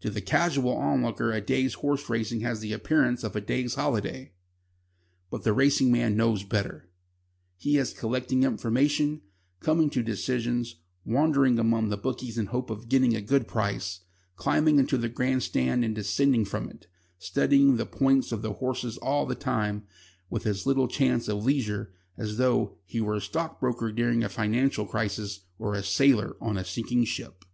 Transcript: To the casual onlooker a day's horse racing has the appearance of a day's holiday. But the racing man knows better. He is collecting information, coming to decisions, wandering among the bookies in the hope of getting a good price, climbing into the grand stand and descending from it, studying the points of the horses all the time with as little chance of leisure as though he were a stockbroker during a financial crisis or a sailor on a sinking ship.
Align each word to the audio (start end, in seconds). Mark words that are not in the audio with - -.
To 0.00 0.10
the 0.10 0.20
casual 0.20 0.72
onlooker 0.76 1.32
a 1.32 1.40
day's 1.40 1.72
horse 1.72 2.10
racing 2.10 2.40
has 2.40 2.60
the 2.60 2.74
appearance 2.74 3.24
of 3.24 3.34
a 3.34 3.40
day's 3.40 3.76
holiday. 3.76 4.34
But 5.30 5.42
the 5.42 5.54
racing 5.54 5.90
man 5.90 6.18
knows 6.18 6.42
better. 6.44 6.90
He 7.56 7.78
is 7.78 7.94
collecting 7.94 8.42
information, 8.42 9.22
coming 9.60 9.88
to 9.88 10.02
decisions, 10.02 10.76
wandering 11.06 11.58
among 11.58 11.88
the 11.88 11.96
bookies 11.96 12.36
in 12.36 12.44
the 12.44 12.50
hope 12.50 12.68
of 12.68 12.90
getting 12.90 13.16
a 13.16 13.22
good 13.22 13.48
price, 13.48 14.00
climbing 14.36 14.78
into 14.78 14.98
the 14.98 15.08
grand 15.08 15.44
stand 15.44 15.82
and 15.82 15.94
descending 15.94 16.44
from 16.44 16.68
it, 16.68 16.86
studying 17.16 17.78
the 17.78 17.86
points 17.86 18.32
of 18.32 18.42
the 18.42 18.52
horses 18.52 18.98
all 18.98 19.24
the 19.24 19.34
time 19.34 19.86
with 20.28 20.44
as 20.46 20.66
little 20.66 20.88
chance 20.88 21.26
of 21.26 21.42
leisure 21.42 21.90
as 22.18 22.36
though 22.36 22.76
he 22.84 23.00
were 23.00 23.14
a 23.16 23.20
stockbroker 23.22 23.90
during 23.92 24.22
a 24.22 24.28
financial 24.28 24.84
crisis 24.84 25.46
or 25.58 25.72
a 25.72 25.82
sailor 25.82 26.36
on 26.38 26.58
a 26.58 26.66
sinking 26.66 27.06
ship. 27.06 27.46